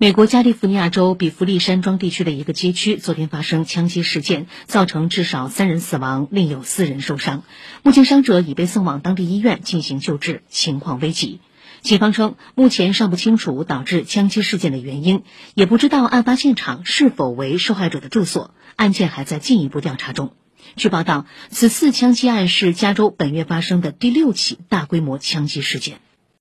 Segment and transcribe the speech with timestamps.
[0.00, 7.42] 美国加利福尼亚州比弗利山庄地区的一个街区昨天发生枪击事件造成至少三人死亡另有四人受伤。
[7.82, 11.40] 目前伤者已被送往当地医院进行救治情况危急。
[11.80, 15.24] 警方称目前尚不清楚导致枪击事件的原因
[15.54, 20.32] 也不知道案发现场是否为受害者的住所案件还在进一步调查中。
[20.76, 25.98] 据报道此次枪击案是加州本月发生的第六起大规模枪击事件。